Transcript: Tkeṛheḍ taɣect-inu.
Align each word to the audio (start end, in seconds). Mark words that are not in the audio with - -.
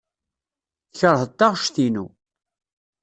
Tkeṛheḍ 0.91 1.31
taɣect-inu. 1.39 2.05